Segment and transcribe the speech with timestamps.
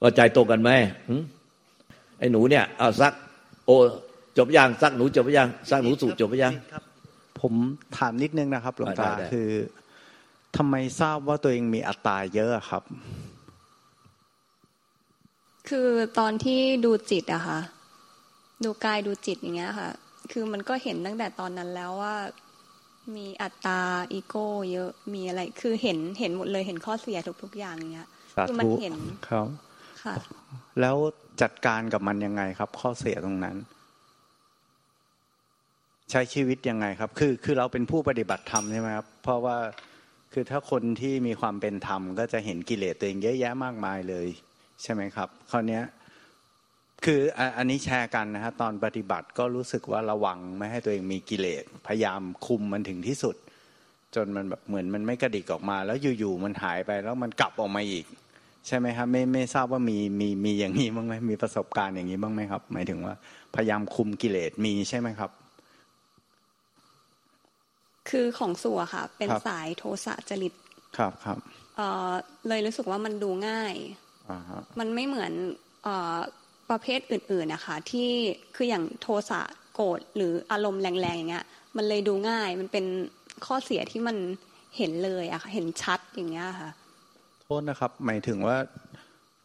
[0.00, 0.70] ก็ใจตรงกันไหม
[2.18, 3.12] ไอ้หนูเนี่ยเอาซัก
[3.66, 3.70] โอ
[4.38, 6.52] จบยังซักหนูจบยังซักหนูสูจบยัง
[7.40, 7.52] ผม
[7.96, 9.48] ถามนิดนึงนะครับ หลวงตาคือ
[10.56, 12.82] ทำไมทราบว่าตัวเองมีอัตตาเยอะครับ
[15.68, 15.88] คือ
[16.18, 17.60] ตอนที่ดูจิตอะค่ะ
[18.64, 19.90] ดูกายดูจิตอย่างเงี้ยค่ะ
[20.32, 22.14] คือมันก็เห็นตั้งแต่ตอนนั้นแล้วว่า
[23.16, 23.80] มีอัตตา
[24.12, 28.08] อีโก้ เยอะมีอะไร คือเห็นเห็นหมดเลยเห็นข้อเสียทุกๆอย่างอย่างเงี้ย
[28.48, 28.94] คือมันเห็น
[29.28, 29.46] ครับ
[30.08, 30.16] ค่ะ
[30.80, 30.96] แล้ว
[31.42, 33.56] จัดการกับมันยังไงครับ ข้อเสียตรงนั้น
[36.10, 39.56] ใช้ชีวิตยังไงครับ คือคือเราเป็นผู้ปฏิบัติธรรมใช่ไหมครับ เพราะว่า
[40.32, 44.26] คือถ้าคนที่มีความเป็นธรรม ก็จะเห็นกิเลสตัวเองเยอะแยะมากมายเลย
[44.82, 45.80] ใช่ไหมครับคราวนี้
[47.04, 47.20] คือ
[47.56, 53.36] อันนี้แชร์กันนะฮะตอนปฏิบัติก็รู้สึกว่าระวังไม่ให้ตัวเองมีกิเลสพยายามคุมมันถึงที่สุด
[54.14, 58.06] จนมันแบบเหมือนมันไม่กระดิกออกมา แล้วอยู่ๆมันหายไปแล้วมันกลับออกมาอีก
[58.68, 63.14] ใช่ไหมครับไม่ไม่ทราบว่ามีมีมีอย่างนี้บ้างไหมมีประสบการณ์อย่างนี้บ้างไหมครับ หมายถึงว่า
[63.54, 65.30] พยายามคุมกิเลสมีใช่ไหมครับ
[68.08, 70.54] คือของสัวค่ะ เป็นสายโทสะจริต
[70.96, 71.38] ครับครับ
[71.76, 72.12] เออ
[72.48, 73.74] เลยรู้สึกว่ามันดูง่าย
[74.78, 75.32] มันไม่เหมือน
[75.82, 76.18] เออ
[76.70, 78.10] ประเภทอื่นๆนะคะที่
[78.56, 79.40] คืออย่างโทสะ
[79.74, 82.84] โกรธหรืออารมณ์แรงๆอย่างเงี้ย มันเลยดูง่ายมันเป็น
[83.46, 84.16] ข้อเสียที่มัน
[84.76, 86.70] เห็นเลยอะค่ะเห็นชัดอย่างเงี้ยค่ะ
[87.50, 88.56] โทษนะครับ หมายถึงว่า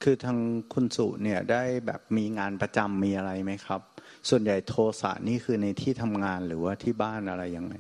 [0.03, 0.37] คือทาง
[0.73, 3.81] คุณสุเนี่ยได้แบบมีงานประจำมีอะไรไหมครับ
[4.29, 7.75] ส่วนใหญ่โทสะนี่คือในที่ทำงานหรือว่าที่บ้านอะไรยังไง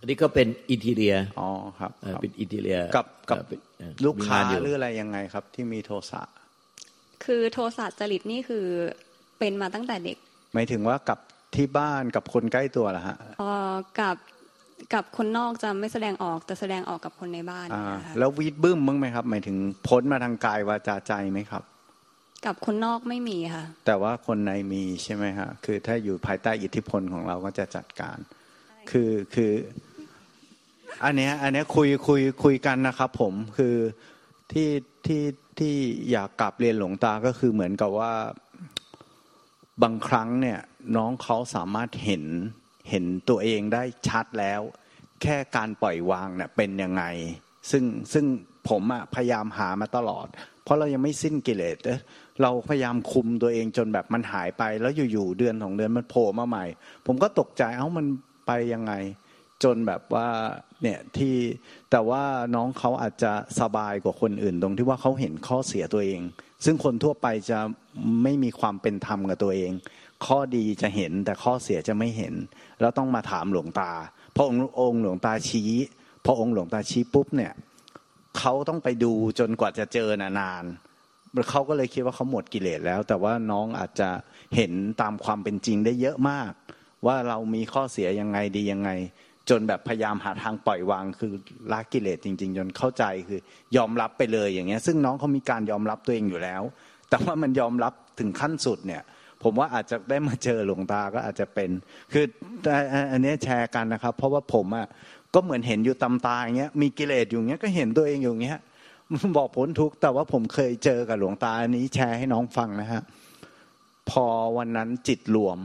[0.00, 1.92] อันนี้ก็เป็นอินทีเรียอ๋อครับ
[2.22, 3.38] เป็นอินทีเรียกับกับ
[4.04, 6.22] ลูกค้าหรืออะไรยังไงครับ ที่มีโทสะ
[7.24, 8.66] คือโทสะจริตนี่คือ
[9.38, 10.16] เป็นมาตั้งแต่เด็ก
[10.54, 11.18] หมายถึงว่ากับ
[11.56, 13.52] ที่บ้านกับคนใกล้ตัวเหรอฮะอ๋อ
[14.00, 14.16] กับ
[14.94, 17.68] กับคนนอกจะไม่แสดงออกแต่แสดงออกกับคนในบ้าน
[18.18, 21.62] แล้ววีดบึ้มมั้งไหมครับ หมายถึงพ้นมาทางกายวาจาใจไหมครับ
[22.46, 28.18] กับคนนอกไม่มีค่ะ แต่ว่าคนในมีใช่ไหมฮะคือถ้าอยู่ภายใต้อิทธิพลของเราก็จะจัดการ
[28.90, 29.52] คือคือ
[31.04, 33.76] อันเนี้ยอันเนี้ยคุยคุยคุยกันนะครับ ผมคือ
[34.52, 34.68] ที่
[35.06, 35.22] ที่
[35.58, 35.74] ที่
[36.10, 38.12] อยากกลับเรียนหลวงตาก็คือเหมือนกับว่า
[39.82, 40.58] บางครั้งเนี่ย
[40.96, 42.24] น้องเขาสามารถเห็น
[42.90, 44.60] เห็นตัวเองได้ชัดแล้ว
[45.22, 47.04] แค่การปล่อยวางเนี่ยเป็นยังไง
[47.70, 48.24] ซึ่งซึ่ง
[48.68, 50.26] ผมอะพยายามหามาตลอด
[50.64, 51.76] เพราะเรายังไม่สิ้นกิเลส
[52.42, 56.64] เราพยายามคุมตัวเองจนแบบมันหายไป แล้วอยู่ๆเดือนสองเดือนมันโผล่มาใหม่
[57.06, 58.06] ผมก็ตกใจเอ้ามัน
[58.46, 58.92] ไปยังไง
[59.64, 60.28] จนแบบว่า
[60.82, 61.34] เนี่ยที่
[61.90, 62.22] แต่ว่า
[62.54, 66.20] น้องเขาอาจจะสบายกว่าคนอื่นตรงที่ว่าเขาเห็นข้อเสียตัวเอง
[66.64, 67.58] ซึ่งคนทั่วไปจะ
[68.22, 69.72] ไม่มีความเป็นธรรมกับตัวเอง
[70.26, 72.34] ข้อดีจะเห็นแต่ข้อเสียจะไม่เห็น
[72.80, 73.92] แล้วต้องมาถามหลวงตา
[74.36, 75.72] พระองค์องค์หลวงตาชี้
[76.26, 77.52] พระองค์หลวงตาชี้ปุ๊บเนี่ย
[78.38, 80.64] เขาต้องไปดูจนกว่าจะเจอนาน
[81.50, 84.08] เขาก็เลยคิดว่าเขาหมดกิเลสแล้ว แต่ว่าน้องอาจจะ
[84.56, 86.50] เห็นตามความเป็นจริงได้เยอะมาก
[87.06, 88.90] ว่าเรามีข้อเสียยังไงดียังไง
[89.50, 91.32] จนแบบพยายามหาทางปล่อยวางคือ
[91.72, 93.40] ละกิเลสจริง ๆ จนเข้าใจคือ
[93.76, 96.62] ยอมรับไปเลยอย่างเงี้ย ซึ่งน้องเขามีการยอมรับตัวเองอยู่แล้ว
[97.08, 99.02] แต่ว่ามันยอมรับถึงขั้นสุดเนี่ย
[99.44, 101.70] ผมว่าอาจจะได้มาเจอหลวงตาก็อาจจะเป็น
[102.12, 102.24] คือ
[103.12, 104.86] อันนี้แชร์กันนะครับ เพราะว่าผมอะ
[105.34, 108.60] ก็เหมือนเห็นอยู่ตำตาอย่างเงี้ยมีกิเลสอยู่เงี้ยก็เห็นตัวเองอยู่เงี้ย
[109.36, 113.02] บอกผลทุกแต่ว่าผมเคยเจอกับหลวงตาอันนี้แชร์ให้น้องฟังนะฮะ
[114.10, 115.58] พอวันนั้นจิตรวม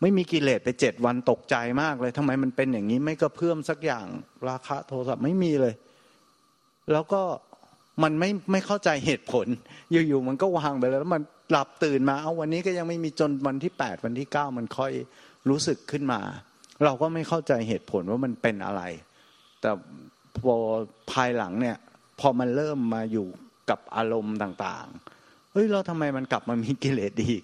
[0.00, 4.06] ไม่มีกิเลสไปเจ็ดวันตกใจมากเลยทำไมมันเป็นอย่างนี้ไม่ก็เพิ่มสักอย่าง
[4.48, 5.74] ราคาโทรศัพท์ไม่มีเลย
[6.92, 7.22] แล้วก็
[8.02, 9.46] มันไม่ไม่เข้าใจเหตุผล
[9.92, 14.92] อยู่ๆมันก็วางไปแล้วแล้วมันหลับตื่นมา เอาวันนี้ก็ยังไม่มีจนวันที่แปดวันที่เก้ามันค่อย
[15.48, 16.20] รู้สึกขึ้นมา
[16.84, 18.82] เราก็ไม่เข้าใจเหตุผลว่ามันเป็นอะไร
[19.60, 19.70] แต่
[20.38, 20.56] พอ
[21.10, 21.76] ภายหลังเนี่ย
[22.20, 23.26] พอมันเริ่มมาอยู่
[23.70, 27.42] กับอารมณ์ต่างๆเฮ้ยเราทำไมมันกลับมามีกิเลสอีก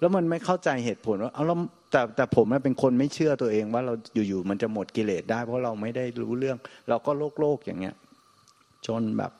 [0.00, 1.56] แล้วมันไม่เข้าใจเหตุผลว่าเอาเรา
[1.90, 3.94] แต่แต่ผมเป็นคนไม่เชื่อตัวเองว่าเรา
[4.28, 6.58] อยู่ๆมันจะหมดกิเลสได้ เพราะเราไม่ได้รู้เรื่อง
[6.88, 7.94] เราก็โลกโลกอย่างเงี้ย
[8.86, 9.32] จนแบบ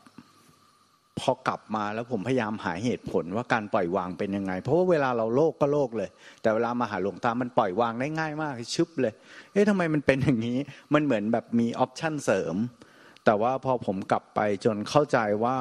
[1.20, 6.10] พอกลับมาแล้วผมพยายามหาเหตุผลว่าการปล่อยวางเป็นยังไง เพราะว่าเวลาเราโลกก็โลกเลย
[6.42, 9.14] แต่เวลามาหาหลวงตามันปล่อยวางได้ง่ายมากชึบเลย
[9.52, 10.58] เอ๊ะทำไมมันเป็นอย่างนี้
[10.94, 12.56] มันเหมือนแบบมีออปชั่นเสริม
[13.24, 15.56] แต่ว่าพอผมกลับไปจนเข้าใจว่า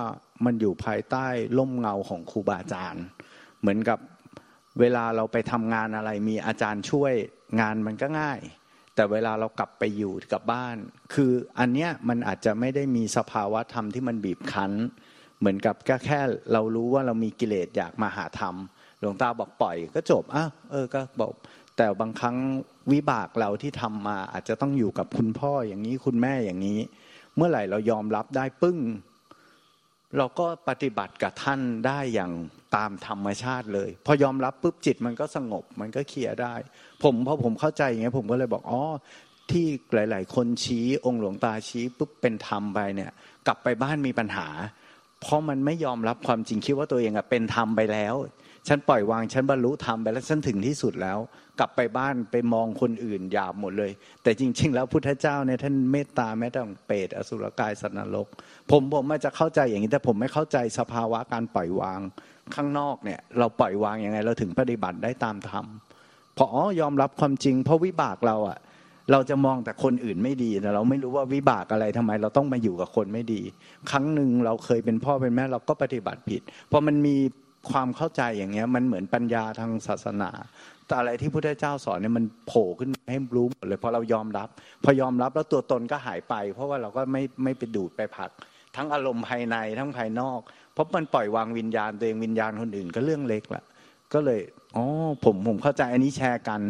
[0.45, 1.25] มันอยู่ภายใต้
[1.57, 3.03] ล่มเงาของครูบาอาจารย์
[3.61, 3.99] เหมือนกับ
[4.79, 7.13] เวลาเราไปทำงานอะไรมีอาจารย์ช่วย
[7.59, 8.39] งานมันก็ง่าย
[8.95, 10.77] แต่เวลาเรากลับไปอยู่กับบ้าน
[11.13, 14.71] คืออันเนี้ยมันอาจจะไม่ได้มีสภาวะธรรมที่มันบีบคั้น
[15.43, 16.19] เหมือนกับก็แค่
[16.53, 18.55] เรารู้ว่าเรามีกิเลสอยากมาหาธรรม
[18.99, 21.31] หลวงตาบอกปล่อยก็จบอะเออก็บอก
[21.77, 22.37] แต่บางครั้ง
[22.91, 26.79] วิบากเราที่ทำมาอาจจะต้องอยู่กับคุณพ่ออย่างนี้คุณแม่อย่างนี้
[27.35, 28.77] เมื่อไหร่เรายอมรับได้ปึ้ง
[30.17, 32.31] เราก็ปฏิบัติกับท่านได้อย่าง
[32.75, 36.55] ตามธรรมชาติเลย พอยอมรับปุ๊บจิตมันก็สงบมันก็เคลียร์ได้
[37.03, 38.81] ผมพอผมเข้าใจอย่างเงี้ยผมก็เลยบอกอ๋อ
[39.51, 43.11] ที่หลาย ๆ คนชี้องค์หลวงตาชี้ปุ๊บเป็นธรรมไปเนี่ย
[43.47, 44.47] กลับไปบ้านมีปัญหา
[45.23, 48.15] เพราะมันไม่ยอมรับความจริงคิดว่าตัวเองอะเป็นธรรมไปแล้ว
[48.67, 51.19] ฉันปล่อยวางฉันบรรลุธรรมไปแล้วฉันถึงที่สุดแล้ว
[51.59, 53.91] กลับไปบ้านไปมองคนอื่นหยาบหมดเลย
[54.23, 58.27] แต่จริง ๆ แล้วพุทธเจ้าเนี่ยท่านเมตตาแม้แต่เปรตอสุรกายสัตว์นรก
[58.71, 61.99] ผมผมอาจจะเข้าใจอย่างนี้แต่ผมไม่เข้าใจสภาวะการปล่อยวาง
[62.55, 65.65] ข้างนอกเนี่ย เราปล่อยวางยังไงเราถึงปฏิบัติได้ตามธรรม
[66.37, 68.57] พออ๋อยอมรับความจริง เพราะวิบากเราอะ
[69.11, 73.41] เราจะมองแต่คนอื่นไม่ดีแต่เราไม่รู้ว่าวิบากอะไรทำไม เราต้องมาอยู่กับคนไม่ดี
[73.91, 77.15] ครั้งหนึ่งเราเคยเป็นพ่อเป็นแม่เราก็ปฏิบัติผิดเพราะมันมี
[77.71, 80.31] ความเข้าใจอย่างเงี้ย มันเหมือนปัญญาทางศาสนา
[80.87, 84.49] แต่อะไรที่พระเจ้าสอนเนี่ยมันโผล่ขึ้นให้รู้หมดเลยพอเรายอมรับ
[84.83, 88.29] พอยอมรับแล้วตัวตนก็หายไป เพราะว่าเราก็ไม่ไม่ไปดูดไปผัก
[88.75, 90.39] ทั้งอารมณ์ภายในทั้งภายนอก
[90.73, 93.63] เพราะมันปล่อยวางวิญญาณตัวเองวิญญาณคนอื่นก็เรื่องเล็กละ
[94.13, 94.41] ก็เลย
[94.75, 94.85] อ๋อ
[95.25, 96.61] ผมผมเข้าใจอันนี้แชร์กัน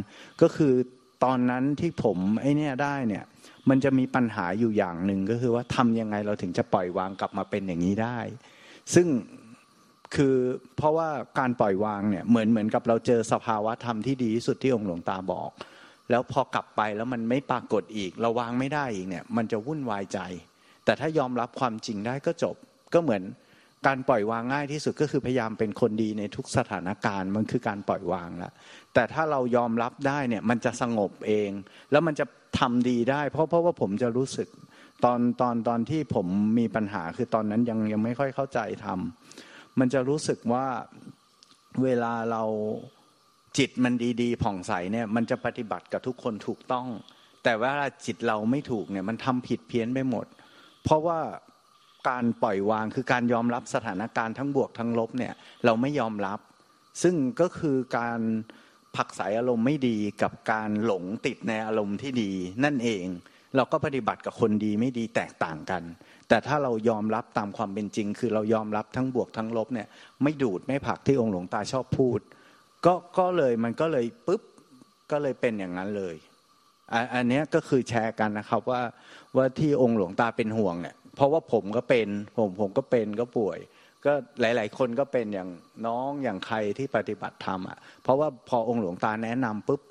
[0.42, 0.74] ก็คือ
[1.24, 3.24] ตอนนั้นที่ผมไอ้นี่ได้เนี่ย
[3.70, 8.20] มันจะมีปัญหาอยู่อย่างหนึ่งก็คือว่าทำยังไงเราถึงจะปล่อยวางกลับมาเป็นอย่างนี้ได้
[8.94, 9.08] ซึ่ง
[10.16, 10.36] คือ
[10.78, 11.10] เพราะว่า
[11.40, 15.52] การปล่อยวางเนี่ยเหมือนเหมือนกับเราเจอสภาวะธรรมที่ดีที่สุดที่องค์หลวงตาบอก
[16.10, 20.20] แล้วพอกลับไปแล้วมันไม่ปรากฏอีก เราวางไม่ได้อีกเนี่ยมันจะวุ่นวายใจ
[20.86, 22.56] แต่ถ้ายอมรับความจริงได้ก็จบ
[22.94, 23.24] ก็เหมือน
[23.88, 28.54] การปล่อยวางง่ายที่สุดก็คือพยายามเป็นคนดีในทุกสถานการณ์มันคือการปล่อยวางแล้ว
[28.94, 31.50] แต่ถ้าเรายอมรับได้เนี่ยมันจะสงบเอง
[31.92, 32.26] แล้วมันจะ
[32.60, 34.50] ทำดีได้ เพราะเพราะว่าผมจะรู้สึก
[35.04, 36.28] ตอนตอนตอนที่ผม
[36.60, 40.66] มีปัญหาคือตอนนั้นยังยังไม่ค่อยเข้าใจทำมันจะรู้สึกว่า
[41.84, 42.44] เวลาเรา
[43.58, 46.88] จิตมันดีๆผ่องใสเนี่ยมันจะปฏิบัติกับทุกคนถูกต้อง
[47.44, 47.74] แต่ว่า
[48.06, 50.26] จิตเราไม่ถูกเนี่ยมันทำผิดเพี้ยนไปหมด
[50.84, 51.20] เพราะว่า
[52.10, 55.34] การปล่อยวางคือการยอมรับสถานการณ์ทั้งบวกทั้งลบเนี่ย
[55.66, 56.40] เราไม่ยอมรับ
[57.04, 58.20] ซึ่งก็คือการ
[58.96, 62.32] ผักสายอารมณ์ไม่ดีกับการหลงติดในอารมณ์ที่ดี
[62.64, 63.06] นั่นเอง
[63.56, 65.84] เราก็ปฏิบัติกับคนดีไม่ดีแตกต่างกัน
[66.28, 69.88] แต่ถ้าเรายอมรับตามความเป็นจริง คือเรายอมรับทั้งบวกทั้งลบเนี่ย
[70.24, 72.20] ไม่ดูดไม่ผักที่องค์หลวงตาชอบพูด
[72.86, 74.42] ก็ก็เลยมันก็เลยปุ๊บ
[75.12, 76.16] ก็เลยเป็นอย่างนั้นเลย
[77.16, 78.82] อันนี้ก็คือแชร์กันนะครับว่า
[79.36, 82.08] ว่าที่องค์หลวงตาเป็นห่วงเนี่ย เพราะว่าผมก็เป็น
[82.38, 83.60] ผมผมก็เป็นก็ป่วย
[84.06, 85.50] ก็หลาย ๆ คนก็เป็นอย่าง
[85.88, 89.82] น้องอย่างใครที่ปฏิบัติธรรมอะเพราะว่าพอองค์หลวงตาแนะนำปุ๊บ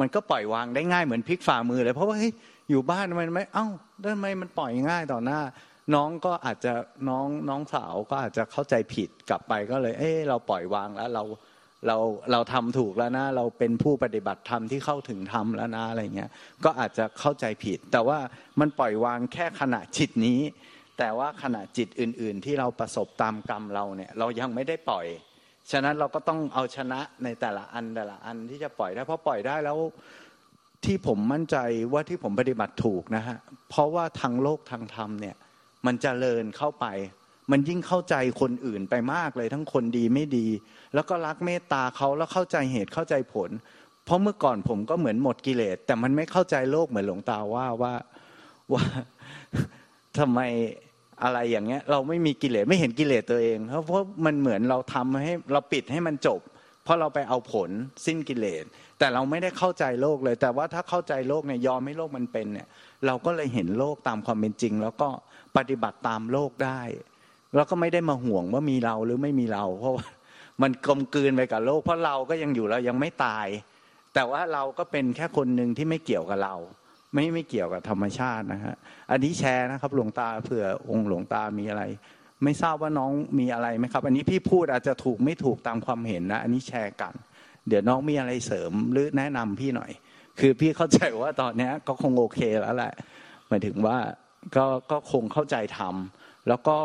[0.00, 2.32] มันก็ปล่อยวางได้ง่ายเหมือนพลิกฝ่ามือเลยเพราะว่าเฮ้ย
[2.70, 3.66] อยู่บ้านมันไม่เอ้า
[4.12, 5.40] ทำไมมันปล่อยง่ายต่อหน้า
[5.94, 6.72] น้องก็อาจจะ
[7.08, 11.24] น้องน้องสาวก็อาจจะเข้าใจผิดกลับไปก็เลย เอ้เราปล่อยวางแล้วเรา
[11.86, 11.96] เรา
[12.32, 16.30] เราทำถูกแล้วนะ เราเป็นผู้ปฏิบัติธรรมที่เข้าถึงธรรมแล้วนะอะไรเงี้ย
[16.64, 18.18] ก็อาจจะเข้าใจผิด แต่ว่า
[18.60, 20.40] มันปล่อยวางแค่ขณะจิตนี้
[20.98, 25.06] แต่ว่าขณะจิตอื่น ๆ ที่เราประสบตามกรรมเราเนี่ย เรายังไม่ได้ปล่อย
[25.70, 29.78] ฉะนั้นเราก็ต้องเอาชนะในแต่ละอันแต่ละอันที่จะปล่อยได้เพราะปล่อยได้แล้ว
[30.84, 31.56] ที่ผมมั่นใจ
[31.92, 33.36] ว่าที่ผมปฏิบัติถูกนะฮะ
[33.70, 35.36] เพราะว่าทางโลกทางธรรมเนี่ย
[35.86, 36.86] มันจเจริญเข้าไป
[37.50, 40.46] มันยิ่งเข้าใจคนอื่นไปมากเลยทั้งคนดีไม่ดี
[40.94, 43.50] แล้วก็รักเมตตาเขาแล้วเข้าใจเหตุเข้าใจผล
[44.04, 47.94] เพราะเมื่อก่อนผมก็เหมือนหมดกิเลสแต่มันไม่เข้าใจโลกเหมือนหลวงตาว่าว่า
[48.72, 48.84] ว่า
[50.18, 50.40] ทำไม
[51.22, 56.40] อะไรอย่างเงี้ย เราไม่มีกิเลสไม่เห็นกิเลสตัวเองเพราะเพราะมันเหมือนเราทำให้เราปิดให้มันจบ
[56.84, 57.70] เพราะเราไปเอาผล
[58.06, 58.64] สิ้นกิเลส
[58.98, 62.66] แต่เราไม่ได้เข้าใจโลกเลย แต่ว่าถ้าเข้าใจโลกเนี่ยยอมให้โลกมันเป็นเนี่ย
[63.06, 65.08] เราก็เลยเห็นโลกตามความเป็นจริง แล้วก็
[65.56, 66.80] ปฏิบัติตามโลกได้
[67.54, 70.06] แล้วก็ไม่ได้มาห่วงว่ามีเราหรือไม่มีเรา เพราะว่า
[70.62, 73.46] มันกลมกลืนไปกับโลก เพราะเราก็ยังอยู่เรายังไม่ตาย
[74.14, 76.54] แต่ว่าเราก็เป็นแค่คนหนึ่งที่ไม่เกี่ยวกับเรา
[77.14, 78.76] ไม่ไม่เกี่ยวกับธรรมชาตินะฮะ
[79.10, 81.82] อันนี้แชร์นะครับหลวงตาเผื่อองค์หลวงตามีอะไร
[82.44, 87.14] ไม่ทราบว่าน้องมีอะไรไหมครับ อันนี้พี่พูดอาจจะถูกไม่ถูกตามความเห็นนะ อันนี้แชร์กัน
[87.68, 89.90] เดี๋ยวน้องมีอะไรเสริมหรือแนะนำพี่หน่อย
[90.38, 92.92] คือพี่เข้าใจว่าตอนนี้ก็คงโอเคแล้วแหละ
[93.48, 93.98] หมายถึงว่า
[94.56, 96.76] ก็ก็คงเข้าใจทำแล้วก็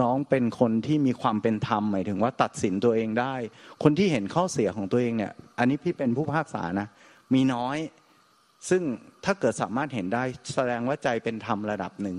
[0.00, 3.34] น้องเป็นคนที่มีความเป็นธรรมหมายถึงว่าตัดสินตัวเองได้
[3.82, 6.86] คนที่เห็นข้อเสียของตัวเองเนี่ย อันนี้พี่เป็นผู้ภาคษานะ
[7.34, 7.78] มีน้อย
[8.68, 8.82] ซึ่ง
[9.24, 10.22] ถ้าเกิดสามารถเห็นได้
[10.54, 12.16] แสดงว่าใจเป็นธรรมระดับหนึ่ง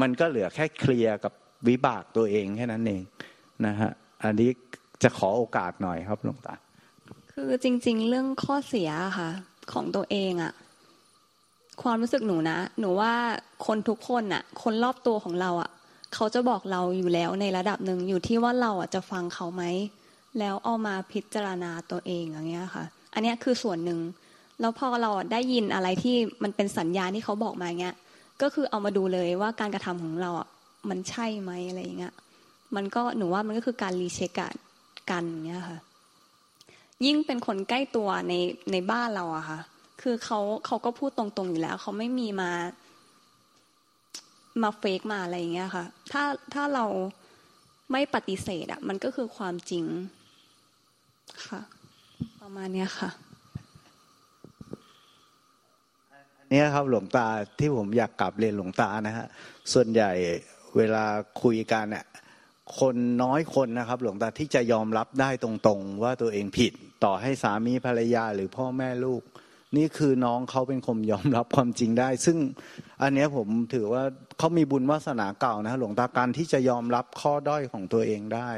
[0.00, 1.32] มันก็เหลือแค่เคลียร์กับ
[1.68, 3.02] วิบากตัวเองแค่นั้นเอง
[3.66, 3.90] นะฮะ
[4.24, 4.50] อันนี้
[5.02, 6.54] จะขอโอกาสหน่อยครับหลวงตา
[7.32, 9.30] คือจริง ๆ เรื่องข้อเสียค่ะ
[9.72, 10.52] ของตัวเองอะ
[11.82, 13.12] ความรู้สึกหนูนะ หนูว่า
[13.66, 15.70] คนทุกคนอะคนรอบตัวของเราอะ
[16.14, 19.64] เขาจะบอกเราอยู่แล้วในระดับหนึ่งอยู่ที่ว่าเราอะจะฟังเขาไหม
[20.38, 22.84] แล้วเอามาพิจารณาตัวเองอย่างเงี้ยค่ะ
[23.14, 24.00] อันนี้คือส่วนหนึ่ง
[24.60, 27.96] แล้วพอเราได้ยินอะไรที่มันเป็นสัญญาณที่เขาบอกมาเงี้ย
[28.42, 30.48] ก็คือเอามาดูเลยว่าการกระทำของเราอะ
[30.88, 32.14] มันใช่ไหมอะไรอย่างเงี้ย
[32.76, 34.32] มันก็หนูว่ามันก็คือการรีเช็ค
[35.10, 35.78] กันเนี้ยค่ะ
[37.04, 38.32] ยิ่งเป็นคนใกล้ตัวใน
[38.72, 39.58] ในบ้านเราอะค่ะ
[40.02, 42.50] คือเขาเขาก็พูดตรงๆอยู่แล้วเขาไม่มีมา
[44.62, 46.24] มาเฟกมาอะไรอย่างเงี้ยค่ะ ถ้า
[46.54, 46.86] ถ้าเรา
[47.92, 49.84] ไม่ปฏิเสธอะมันก็คือความจริง
[51.46, 51.60] ค่ะ
[52.40, 53.10] ประมาณเนี้ยค่ะ
[56.50, 57.26] เนี่ยครับหลวงตา
[57.58, 59.26] ที่ผมอยากกลับเรียนหลวงตานะฮะ
[59.72, 60.10] ส่วนใหญ่
[60.76, 61.04] เวลา
[61.42, 62.04] คุยกันเนี่ย
[62.78, 66.72] คนน้อยคนนะครับ หลวงตาที่จะยอมรับได้ตรงๆ ว่าตัวเองผิด
[67.04, 69.22] ต่อให้สามีภรรยาหรือพ่อแม่ลูก
[69.76, 72.38] นี่คือน้องเขาเป็นคนยอมรับความจริงได้ ซึ่ง
[73.02, 74.04] อันนี้ผมถือว่า
[74.38, 78.50] เขามีบุญวาสนาเก่านะหลวงตาการที่จะยอมรับข้อด้อยของตัวเองได้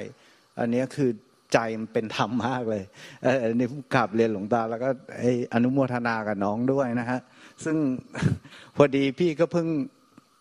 [0.59, 1.11] อันนี้คือ
[1.53, 2.85] ใจมันเป็นธรรมมากเลย
[3.43, 4.89] อันนี้กลับเรียนหลวงตาแล้วก็
[5.55, 7.21] อนุโมทนากับน้องด้วยนะฮะ
[7.65, 7.77] ซึ่ง
[8.77, 9.69] พอดีพี่ก็เพิ่ง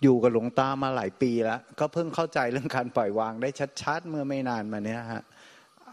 [0.03, 3.49] อยู่กับหลวงตามาหลายปีแล้ว ก็เพิ่งเข้าใจเรื่องการปล่อยวางได้
[3.81, 5.23] ชัดๆ เมื่อไม่นานมาเนี้ยฮะ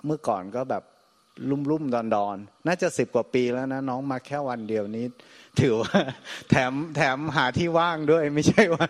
[0.06, 0.82] เมื่อก่อนก็แบบ
[1.50, 5.06] ลุ่มลุ่มดอนดอนน่าจะสิบกว่าปีแล้วนะน้องมาแค่วันเดียวนี้
[5.60, 5.98] ถือว่า
[6.50, 8.86] แถมแถมหาที่ว่างด้วย ไม่ใช่ว่า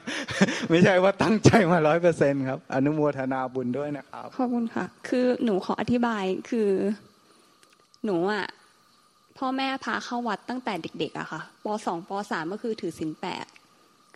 [0.70, 6.70] ไม่ใช่ว่าตั้งใจมาร้อยเปอร์เซ็นครับ อนุโมทนาบุญด้วยนะครับ ขอบคุณค่ะ คือหนูขออธิบายคือ
[8.04, 8.46] หนูอะ
[9.38, 13.46] พ่อแม่พาเข้าวัดตั้งแต่เด็ก ๆอะค่ะปสองปสามก็คือถือศีลแปด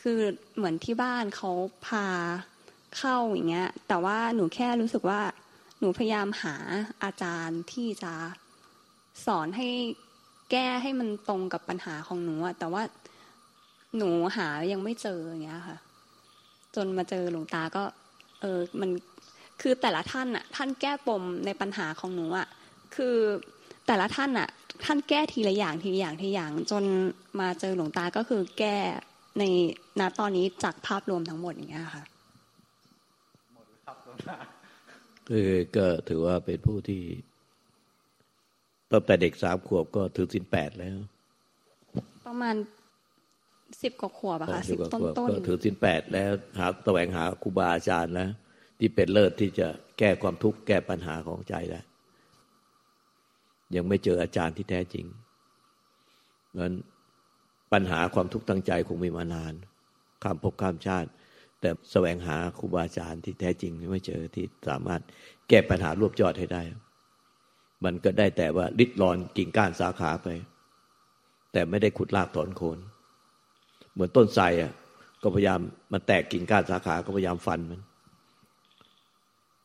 [0.03, 0.19] คือ
[0.57, 1.51] เหมือนที่บ้านเขา
[1.87, 2.07] พา
[2.99, 5.21] เข้าอย่างเงี้ย แต่ว่าหนูแค่รู้สึกว่า
[5.81, 6.57] หนูพยายามหา
[7.05, 8.13] อาจารย์ที่จะ
[9.27, 9.69] สอนให้
[10.51, 12.83] แก้ให้มันตรงกับปัญหาของหนูอะแต่ว่า
[13.97, 15.79] หนูหายังไม่เจออย่างเงี้ยค่ะ
[16.77, 17.83] จนมาเจอหลวงตาก็
[18.41, 18.91] เออมัน
[19.61, 22.47] คือแต่ละท่านอะท่านแก้ปมในปัญหาของหนูอะ
[22.97, 23.17] คือ
[23.87, 24.49] แต่ละท่านอะ
[24.85, 26.85] ท่านแก้ทีละอย่างทีละอย่างทีละอย่าง จน
[27.41, 28.77] มาเจอหลวงตาก็คือแก้
[29.39, 29.43] ใน
[30.01, 32.05] ณตอนนี้จากภาพรวมทั้งหมดอย่างเงี้ยค่ะ
[34.05, 34.60] คื
[35.51, 37.03] อก็ถือว่าเป็นผู้ที่
[38.93, 40.99] ตั้งแต่เด็กสามขวบก็ถือสินแปดแล้ว
[42.27, 42.57] ประมาณ
[43.83, 48.31] สิบกว่าขวบอะค่ะสิบต้นต้นก็ถือสินแปดแล้วหาแสวงหาครูบาอาจารย์แล้ว
[48.79, 49.69] ที่เป็นเลิศที่จะ
[49.99, 51.85] แก้ความทุกข์แก้ปัญหาของใจแล้ว
[53.75, 55.07] ยังไม่เจออาจารย์ที่แท้จริง
[56.59, 56.75] งั้น
[57.73, 59.55] ปัญหาความทุกข์ตั้งใจคงมีมานาน
[60.23, 61.09] ข้ามภพข้ามชาติ
[61.61, 65.03] แต่แสวงหาครูบาอาจารย์ที่แท้จริงไม่เจอที่สามารถ
[65.49, 66.63] แก้ปัญหารวบยอดให้ได้
[67.85, 70.29] มันก็ได้แต่ว่าลิดรอนกิ่งก้านสาขาไป
[71.53, 72.79] แต่ไม่ได้ขุดรากถอนโคน
[73.93, 74.73] เหมือนต้นไทรอะ
[75.23, 75.61] ก็พยายาม
[75.93, 77.81] มันแตกกิ่งก้านสาขาก็พยายามฟันมัน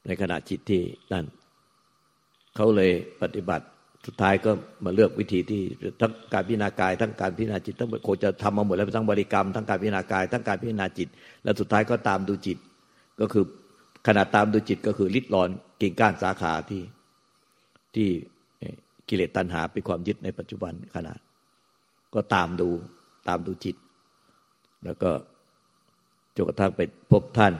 [0.05, 0.81] ในขณะจิตที่
[1.13, 1.25] นั่น
[2.55, 3.65] เขาเลยปฏิบัติ
[4.05, 4.51] สุดท้ายก็
[4.85, 5.61] มาเลือกวิธีที่
[6.01, 11.07] ทั้งการพิจารณากาย ทั้งการพิจารณาจิตทั้งโคจะทำมาหมดแล้วทั้งบริกรรมทั้งการพิจารณากาย ทั้งการพิจารณาจิต
[11.43, 12.57] แล้วสุดท้ายก็ตามดูจิต
[13.19, 13.43] ก็คือ
[14.07, 15.49] ขณะตามดูจิตก็คือลิดรอน
[15.81, 16.81] กิ่งก้านสาขาที่
[17.95, 18.07] ที่
[19.09, 21.13] กิเลสตัณหาเป็นความยึดในปัจจุบันขณะ
[22.13, 22.69] ก็ตามดู
[23.27, 23.75] ตามดูจิต
[24.85, 25.11] แล้วก็
[26.35, 26.81] จนกระทั่งไป
[27.11, 27.53] พบท่าน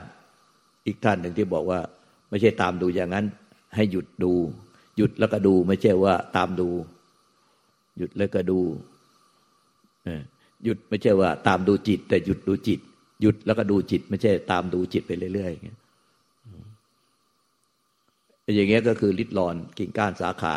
[0.86, 1.80] อีกท่านหนึ่งที่บอกว่า
[2.28, 3.24] ไม่ใช่ตามดูอย่างนั้น
[3.74, 4.32] ให้หยุดดู
[4.96, 6.68] หยุดแล้วก็ดูไม่ใช่ว่า ตามดู
[7.98, 8.58] หยุดแล้วก็ดู
[10.64, 12.80] หยุดไม่ใช่ว่า ตามดูจิต แต่หยุดดูจิต
[13.22, 15.78] หยุดแล้วก็ดูจิต ไม่ใช่ ตามดูจิตไปเรื่อยๆอย่างเงี้ย
[18.56, 20.56] อย่างเงี้ยก็คือลิดรอนกิ่งก้านสาขา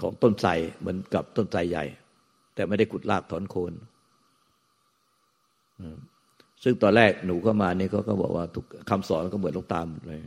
[0.00, 1.84] ของต้นไทรเหมือนกับต้นไทรใหญ่
[2.54, 3.72] แต่ไม่ได้ขุดรากถอนโคน
[6.62, 10.20] ซึ่งตอนแรกหนูเข้ามานี่เขาก็บอกว่าทุกคำสอนก็เหมือนลงตามเลย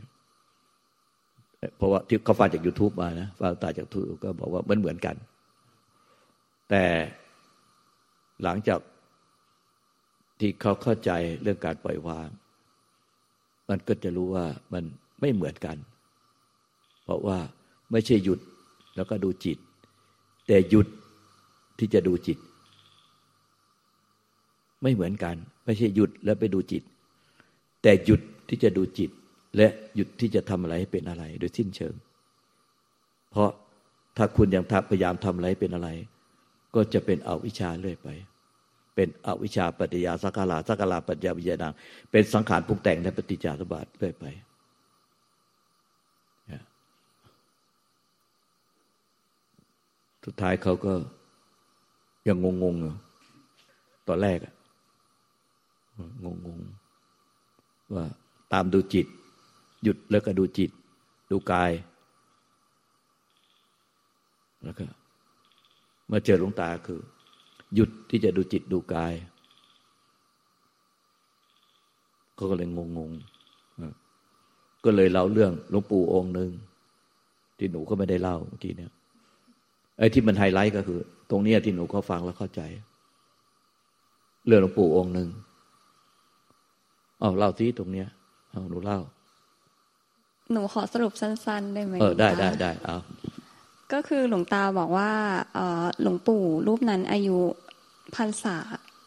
[1.76, 5.16] เพราะว่าที่เขาฟังจาก YouTube มานะฟังตาจากทูก็บอกว่ามันเหมือนกัน
[6.70, 6.84] แต่
[8.42, 8.80] หลังจาก
[10.40, 11.10] ที่เขาเข้าใจ
[11.42, 12.28] เรื่องการปล่อยวาง
[13.68, 14.84] มันก็จะรู้ว่ามัน
[15.20, 15.76] ไม่เหมือนกัน
[17.04, 17.38] เพราะว่า
[17.92, 18.40] ไม่ใช่หยุด
[18.96, 19.58] แล้วก็ดูจิต
[20.46, 20.86] แต่หยุด
[21.78, 22.38] ที่จะดูจิต
[24.82, 26.82] ไม่เหมือนกัน ไม่ใช่หยุดแล้วไปดูจิต
[27.82, 29.10] แต่หยุดที่จะดูจิต
[29.56, 31.94] และหยุดที่จะทำอะไรให้เป็นอะไร โดยสิ้นเชิง
[33.30, 33.50] เพราะ
[34.16, 35.88] ถ้าคุณยังพยายามทำอะไรเป็นอะไร
[36.74, 38.08] ก็จะเป็นอวิชชาเรื่อยไป
[38.94, 41.64] เป็นอวิชชาปฏิยาสักการะสักการะปัญญาวิญญาณ
[42.10, 44.24] เป็นสังขารปรุงแต่งในปฏิจจสมบัติเรื่อยไป
[50.24, 50.92] สุดท้ายเขาก็
[52.28, 54.38] ยังงงๆตอนแรก
[56.24, 56.26] ง
[56.58, 58.04] งๆว่า
[58.52, 59.06] ตามดูจิต
[59.82, 60.70] หยุดแล้วก็ดูจิต
[61.30, 61.72] ดูกาย
[64.64, 64.84] แล้วก็
[66.10, 67.00] มาเจอหลวงตาคือ
[67.74, 69.14] หยุดที่จะดูจิตดูกาย
[72.34, 73.10] เขาก็เลยงงง
[74.84, 76.50] ก็เลยเล่าเรื่องหลวงปู่องค์หนึ่ง
[77.58, 78.92] ที่หนูก็ไม่ได้เล่าเมื่อกี้เนี่ย
[79.98, 82.60] ไอ้ที่มันไฮไลท์ก็คือ ตรงนี้ที่หนูเขาฟังแล้วเข้าใจ
[84.46, 85.28] เรื่องหลวงปู่องค์หนึ่ง
[87.20, 88.08] เอาเล่าที่ตรงเนี้ย
[88.52, 89.00] เอาหนูเล่า
[90.52, 92.96] หนูขอสรุปสั้น ๆ ได้ไหมเออได้ได้ได้เอา
[93.92, 95.12] ก็คือหลวงตาบอกว่า
[96.02, 97.38] หลวงปู่รูปนั้นอายุ
[98.16, 98.56] พรรษา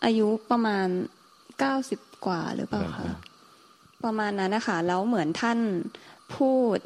[0.06, 0.88] อายุประมาณ
[1.60, 3.06] เก้าสิบกว่าหรือเปล่าคะ
[4.04, 5.60] ประมาณนั้นนะคะแล้วเหมือนท่าน
[6.36, 6.78] พูด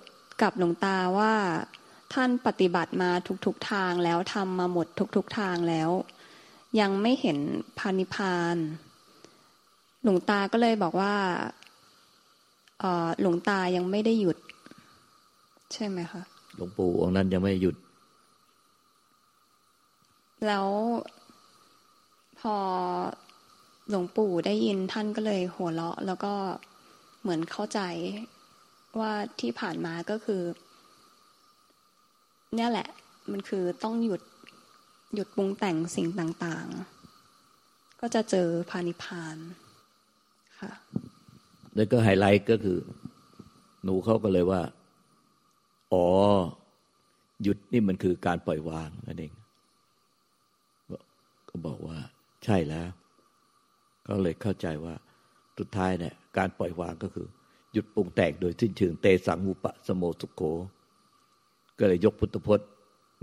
[0.42, 1.34] กับหลวงตาว่า
[2.13, 3.10] ท่านปฏิบัติมา
[3.46, 5.89] ทุกๆทางแล้วทำมาหมดทุกๆทางแล้ว
[6.80, 7.38] ยังไม่เห็น
[7.78, 8.56] พานิพาน
[10.04, 11.16] หลวงตาก็เลยบอกว่า
[13.21, 14.38] หลวงตายังไม่ได้หยุด
[15.74, 16.21] ใช่ไหมคะ
[16.55, 17.75] หลวงปู่องค์นั้นยังไม่หยุด
[20.48, 20.67] แล้ว
[22.39, 22.55] พอ
[23.89, 26.33] หลวงปู่ได้ยินท่านก็เลยหัวเราะ แล้วก็
[27.21, 27.79] เหมือนเข้าใจ
[29.00, 30.41] ว่าที่ผ่านมาก็คือ
[32.55, 32.88] เนี่ยแหละ
[33.31, 34.21] มันคือต้องหยุด
[35.15, 39.38] หยุดปรุงแต่งสิ่งต่าง ๆ ก็จะเจอพานิพาน
[40.59, 40.71] ค่ะ
[41.79, 42.79] แล้วก็ไฮไลท์ก็คือ
[43.83, 44.62] หนูเขาก็เลยว่า
[45.93, 46.05] อ๋อ
[47.43, 49.33] หยุดนี่มันคือการปล่อยวางนั่นเอง
[51.50, 51.98] ก็บอกว่า
[52.43, 52.89] ใช่แล้ว
[54.07, 54.95] ก็เลยเข้าใจว่า
[55.57, 57.27] สุดท้ายเนี่ย การปล่อยวางก็คือ
[57.74, 60.41] หยุดปรุงแต่งโดยสิ้นเชิงเตสังมุปะสโมสุโข
[61.79, 62.67] ก็เลยยกพุทธพจน์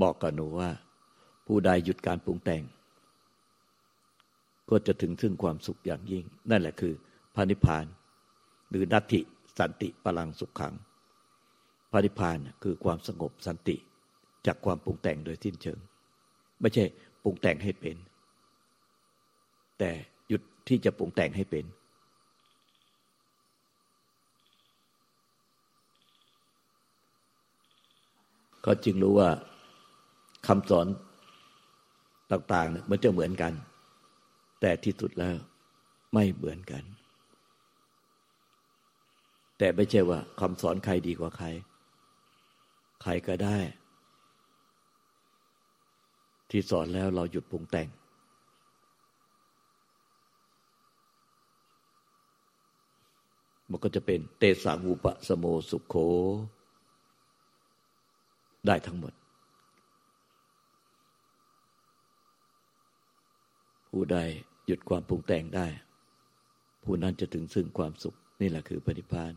[0.02, 0.70] บอกกับหนูว่า
[1.46, 2.62] ผู้ใดหยุดการปรุงแต่ง
[4.70, 6.94] ก็จะถึงซึ่งความสุขอย่างยิ่ง นั่นแหละคือ
[7.34, 7.86] พระนิพพาน
[8.70, 9.20] หรือนัตติ
[9.58, 10.75] สันติพลังสุขขัง
[11.90, 13.76] พระนิพพานคือความสงบสันติ
[14.46, 15.78] จากความปรุงแต่งโดยสิ้นเชิง
[16.60, 16.84] ไม่ใช่
[17.23, 17.97] ปรุงแต่งให้เป็น
[19.78, 19.91] แต่
[20.28, 21.64] หยุดที่จะปรุงแต่งให้เป็น
[28.64, 29.30] ก็จึงรู้ว่า
[30.47, 30.86] คำสอน
[32.32, 33.52] ต่างๆมันจะเหมือนกัน
[34.60, 35.36] แต่ที่สุดแล้ว
[36.14, 36.82] ไม่เหมือนกัน
[39.58, 41.47] แต่ไม่ใช่ว่าคำสอนใครดีกว่าใคร
[43.02, 43.58] ใครก็ได้
[46.50, 47.88] ที่สอนแล้วเราหยุดปรุงแต่ง
[53.71, 55.95] มันก็จะเป็นเตสาวูปะสโมสุขโข
[58.66, 59.12] ได้ทั้งหมด
[63.90, 64.19] ผู้ใด
[64.66, 65.66] หยุดความปรุงแต่งได้
[66.82, 69.32] ผู้นั้นจะถึงซึ่งความสุขนี่แหละคือปฏิพาน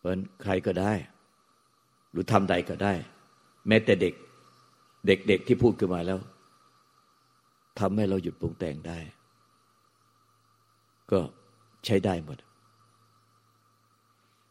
[0.00, 0.10] เพราะ
[0.42, 0.92] ใครก็ได้
[2.12, 2.92] หรือทำใดก็ได้
[3.68, 4.14] แม้แต่เด็ก
[5.06, 6.18] เด็กๆที่พูดขึ้นมาแล้ว
[7.80, 8.98] ทำให้เราหยุดปรุงแต่งได้
[11.10, 11.18] ก็
[11.86, 12.38] ใช้ได้หมด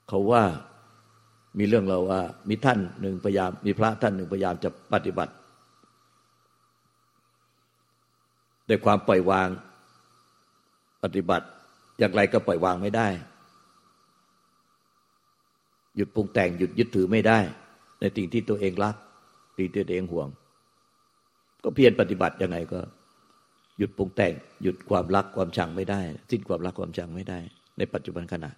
[0.07, 0.43] เขาว่า
[1.59, 5.33] มีเรื่องเราว่า มีท่านหนึ่งพยายาม มีพระท่านหนึ่งพยายามจะปฏิบัติ
[8.69, 9.49] ด้วยความปล่อยวาง
[11.03, 11.45] ปฏิบัติ
[11.99, 13.07] อย่างไรก็ปล่อยวางไม่ได้
[15.99, 17.39] หยุดปรุงแต่งหยุดยึดถือไม่ได้
[17.99, 18.95] ในสิ่งที่ตัวเองรัก
[19.57, 20.27] สิ่งที่ตัวเองห่วง
[21.63, 22.79] ก็เพียรปฏิบัติยังไงก็
[23.77, 24.33] หยุดปรุงแต่ง
[24.63, 27.39] หยุดความรักความชังไม่ได้ สิ้นความรักความชังไม่ได้
[27.77, 28.51] ในปัจจุบันขณะ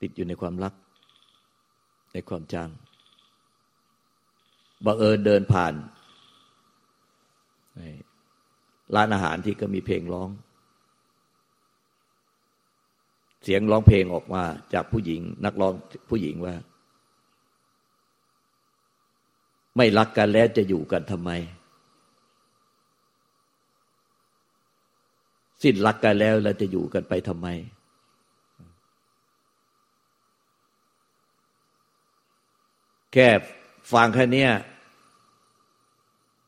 [0.00, 0.74] ติดอยู่ในความรัก
[2.12, 2.68] ในความจัง
[4.86, 5.74] บังเอิญเดินผ่าน
[8.94, 10.28] ร้านอาหารที่ก็มีเพลงร้อง
[13.48, 14.42] เสียงร้องเพลงออกมา
[14.74, 15.72] จากผู้หญิง นักร้อง
[16.10, 16.54] ผู้หญิงว่า
[19.76, 21.30] ไม่รักกันแล้วจะอยู่กันทำไม
[25.62, 27.48] สิ้นรักกันแล้วเราจะอยู่กันไปทำไม
[33.12, 33.28] แค่
[33.92, 34.46] ฟังแค่นี้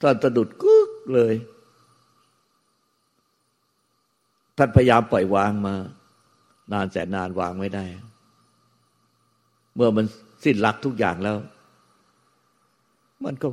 [0.01, 1.35] ท่านสะดุดกึกเลย
[4.57, 5.77] ท่านพยายามปล่อยวางมา
[6.73, 7.85] นานแสนนานวางไม่ได้
[9.75, 10.07] เมื่อมัน
[10.45, 11.37] สิ้นหลักทุกอย่างแล้ว
[13.25, 13.49] มันก็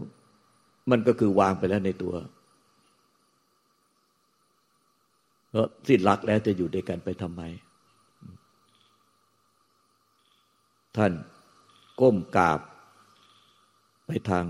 [0.92, 2.14] มันก็คือวางไปแล้วในตัว
[5.50, 7.42] เพราะสิ้นหลักแล้วจะอยู่ด้วยกันไปทำไม
[10.98, 11.12] ท่าน
[12.02, 12.60] ก้มกราบ
[14.08, 14.46] ไปทาง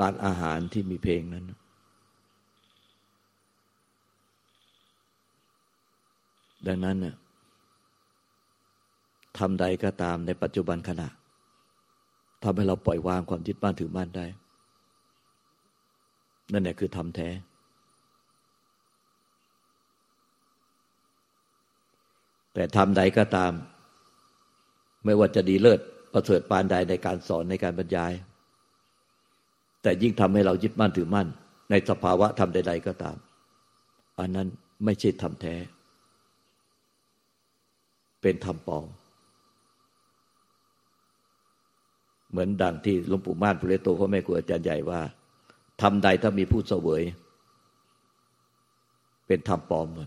[0.00, 1.44] ร้านอาหารที่มีเพลงนั้น
[6.66, 7.16] ดังนั้นเนี่ย
[9.38, 11.08] ทำใดก็ตามในปัจจุบันขณะ
[12.44, 14.26] ทำให้เราปล่อยวางความยึดบ้านถือบ้านได้
[16.52, 17.28] นั่นแหละคือทำแท้
[22.54, 23.52] แต่ทำใดก็ตาม
[25.04, 25.80] ไม่ว่าจะดีเลิศ
[26.12, 28.12] ประเสริฐปานใดในการสอนในการบรรยาย
[29.82, 31.28] แต่ยิ่งทำให้เรายึดมั่นถือมั่น
[31.70, 33.16] ในสภาวะทำใด ๆ ก็ตาม
[34.18, 34.48] อันนั้น
[34.84, 35.54] ไม่ใช่ทำแท้
[38.22, 38.86] เป็นธรรมปลอม
[42.30, 45.00] เหมือนดังที่หลวงปู่ม่านพุเรโตเขาแม่ครูอาจารย์ใหญ่ว่า
[45.82, 47.02] ทำใดถ้ามีผู้เสวย
[49.26, 50.06] เป็นธรรมปลอมหมด